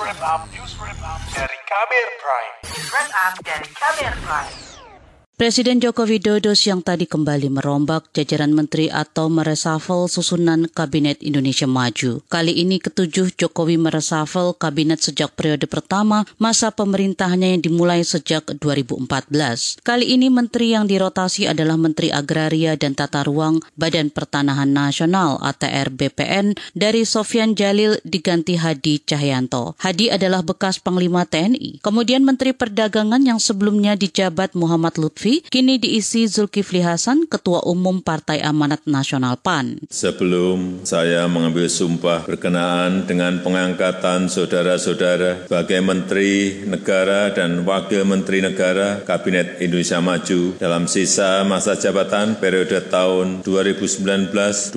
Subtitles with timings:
[0.00, 2.54] wrap up, news wrap up dari Kamer Prime.
[2.64, 4.73] News wrap up dari Kamer Prime.
[5.34, 12.22] Presiden Joko Widodo siang tadi kembali merombak jajaran menteri atau meresafel susunan Kabinet Indonesia Maju.
[12.30, 19.82] Kali ini ketujuh Jokowi meresafel kabinet sejak periode pertama masa pemerintahannya yang dimulai sejak 2014.
[19.82, 25.90] Kali ini menteri yang dirotasi adalah Menteri Agraria dan Tata Ruang Badan Pertanahan Nasional ATR
[25.90, 29.74] BPN dari Sofyan Jalil diganti Hadi Cahyanto.
[29.82, 31.82] Hadi adalah bekas Panglima TNI.
[31.82, 38.44] Kemudian Menteri Perdagangan yang sebelumnya dijabat Muhammad Lutfi kini diisi Zulkifli Hasan, Ketua Umum Partai
[38.44, 39.80] Amanat Nasional PAN.
[39.88, 49.00] Sebelum saya mengambil sumpah berkenaan dengan pengangkatan saudara-saudara sebagai Menteri Negara dan Wakil Menteri Negara
[49.00, 54.76] Kabinet Indonesia Maju dalam sisa masa jabatan periode tahun 2019-2024,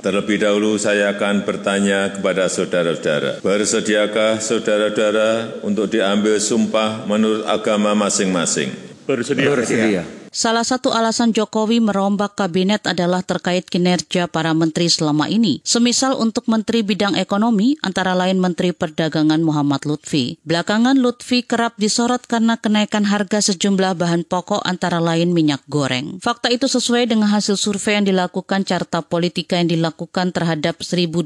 [0.00, 8.87] terlebih dahulu saya akan bertanya kepada saudara-saudara, bersediakah saudara-saudara untuk diambil sumpah menurut agama masing-masing?
[9.08, 9.48] Bersedia.
[9.48, 10.27] Bersedia.
[10.38, 15.58] Salah satu alasan Jokowi merombak kabinet adalah terkait kinerja para menteri selama ini.
[15.66, 20.38] Semisal untuk Menteri Bidang Ekonomi, antara lain Menteri Perdagangan Muhammad Lutfi.
[20.46, 26.22] Belakangan Lutfi kerap disorot karena kenaikan harga sejumlah bahan pokok antara lain minyak goreng.
[26.22, 31.18] Fakta itu sesuai dengan hasil survei yang dilakukan Carta Politika yang dilakukan terhadap 1.200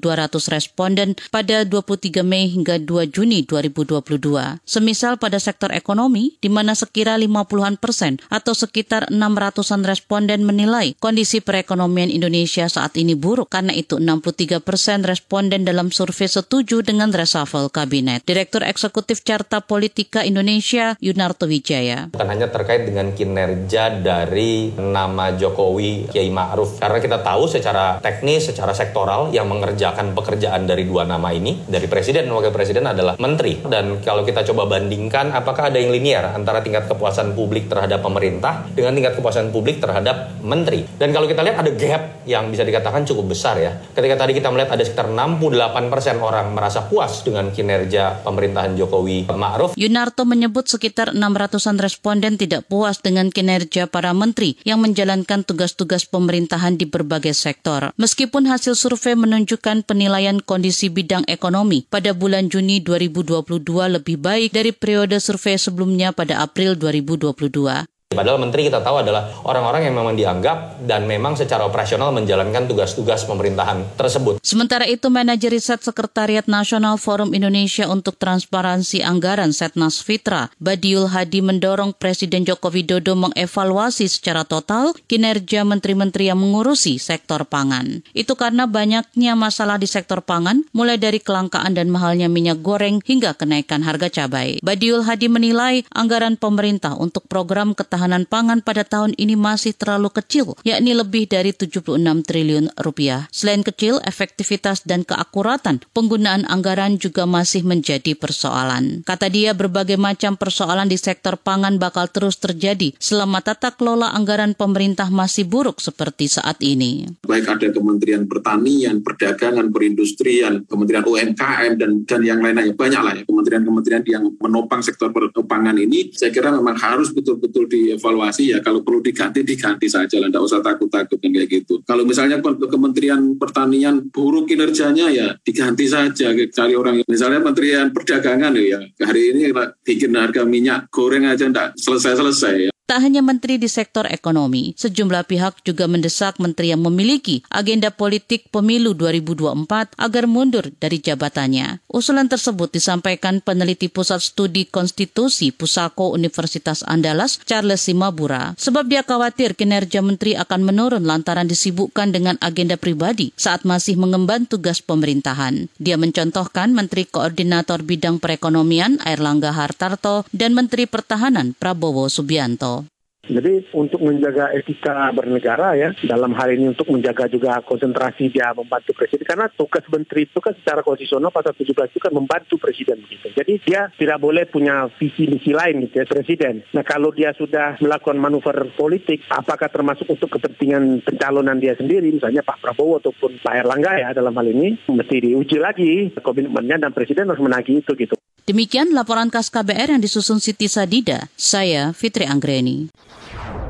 [0.48, 4.64] responden pada 23 Mei hingga 2 Juni 2022.
[4.64, 10.94] Semisal pada sektor ekonomi, di mana sekira 50-an persen atau sekitar sekitar 600-an responden menilai
[10.98, 13.50] kondisi perekonomian Indonesia saat ini buruk.
[13.50, 18.22] Karena itu 63 persen responden dalam survei setuju dengan reshuffle kabinet.
[18.22, 22.12] Direktur Eksekutif Carta Politika Indonesia Yunarto Wijaya.
[22.14, 26.78] Bukan hanya terkait dengan kinerja dari nama Jokowi Kiai Ma'ruf.
[26.78, 31.86] Karena kita tahu secara teknis, secara sektoral yang mengerjakan pekerjaan dari dua nama ini, dari
[31.90, 33.58] presiden dan wakil presiden adalah menteri.
[33.62, 38.64] Dan kalau kita coba bandingkan apakah ada yang linear antara tingkat kepuasan publik terhadap pemerintah
[38.82, 40.82] dengan tingkat kepuasan publik terhadap menteri.
[40.98, 43.78] Dan kalau kita lihat ada gap yang bisa dikatakan cukup besar ya.
[43.94, 49.78] Ketika tadi kita melihat ada sekitar 68% orang merasa puas dengan kinerja pemerintahan Jokowi Ma'ruf.
[49.78, 56.74] Yunarto menyebut sekitar 600-an responden tidak puas dengan kinerja para menteri yang menjalankan tugas-tugas pemerintahan
[56.74, 57.94] di berbagai sektor.
[57.94, 63.62] Meskipun hasil survei menunjukkan penilaian kondisi bidang ekonomi pada bulan Juni 2022
[64.00, 67.91] lebih baik dari periode survei sebelumnya pada April 2022.
[68.12, 73.24] Padahal menteri kita tahu adalah orang-orang yang memang dianggap dan memang secara operasional menjalankan tugas-tugas
[73.24, 74.38] pemerintahan tersebut.
[74.44, 81.40] Sementara itu, manajer riset Sekretariat Nasional Forum Indonesia untuk Transparansi Anggaran Setnas Fitra, Badiul Hadi
[81.40, 88.04] mendorong Presiden Joko Widodo mengevaluasi secara total kinerja menteri-menteri yang mengurusi sektor pangan.
[88.12, 93.34] Itu karena banyaknya masalah di sektor pangan, mulai dari kelangkaan dan mahalnya minyak goreng hingga
[93.38, 94.60] kenaikan harga cabai.
[94.60, 100.10] Badiul Hadi menilai anggaran pemerintah untuk program ketahanan ketahanan pangan pada tahun ini masih terlalu
[100.10, 103.30] kecil, yakni lebih dari 76 triliun rupiah.
[103.30, 109.06] Selain kecil, efektivitas dan keakuratan penggunaan anggaran juga masih menjadi persoalan.
[109.06, 114.58] Kata dia, berbagai macam persoalan di sektor pangan bakal terus terjadi selama tata kelola anggaran
[114.58, 117.06] pemerintah masih buruk seperti saat ini.
[117.22, 122.74] Baik ada Kementerian Pertanian, Perdagangan, Perindustrian, Kementerian UMKM, dan, dan yang lainnya.
[122.74, 125.14] Banyak lah ya kementerian-kementerian yang menopang sektor
[125.46, 126.10] pangan ini.
[126.10, 130.42] Saya kira memang harus betul-betul di dievaluasi ya kalau perlu diganti diganti saja lah, tidak
[130.48, 131.84] usah takut-takut kan kayak gitu.
[131.84, 138.80] Kalau misalnya Kementerian Pertanian buruk kinerjanya ya diganti saja, cari orang misalnya Kementerian Perdagangan ya
[139.04, 139.52] hari ini
[139.84, 142.71] bikin harga minyak goreng aja tidak selesai-selesai ya.
[142.92, 148.52] Tak hanya menteri di sektor ekonomi, sejumlah pihak juga mendesak menteri yang memiliki agenda politik
[148.52, 151.80] pemilu 2024 agar mundur dari jabatannya.
[151.88, 159.56] Usulan tersebut disampaikan peneliti Pusat Studi Konstitusi Pusako Universitas Andalas, Charles Simabura, sebab dia khawatir
[159.56, 165.72] kinerja menteri akan menurun lantaran disibukkan dengan agenda pribadi saat masih mengemban tugas pemerintahan.
[165.80, 172.81] Dia mencontohkan Menteri Koordinator Bidang Perekonomian Airlangga Hartarto dan Menteri Pertahanan Prabowo Subianto.
[173.22, 178.98] Jadi untuk menjaga etika bernegara ya, dalam hal ini untuk menjaga juga konsentrasi dia membantu
[178.98, 183.30] presiden karena tugas menteri itu kan secara konstitusional pasal 17 itu kan membantu presiden gitu.
[183.30, 186.66] Jadi dia tidak boleh punya visi misi lain gitu ya presiden.
[186.74, 192.42] Nah kalau dia sudah melakukan manuver politik, apakah termasuk untuk kepentingan pencalonan dia sendiri, misalnya
[192.42, 197.30] Pak Prabowo ataupun Pak Erlangga ya dalam hal ini mesti diuji lagi komitmennya dan presiden
[197.30, 198.18] harus menagih itu gitu.
[198.42, 201.30] Demikian laporan khas KBR yang disusun Siti Sadida.
[201.38, 202.90] Saya Fitri Anggreni.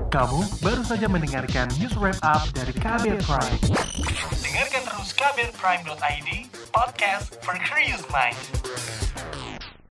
[0.08, 3.60] Kamu baru saja mendengarkan news wrap up dari Kabel Prime.
[4.40, 6.28] Dengarkan terus kbrprime.id,
[6.72, 8.36] podcast for curious mind.